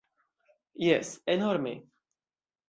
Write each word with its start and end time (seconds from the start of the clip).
Jes, 0.85 1.11
enorme! 1.35 1.75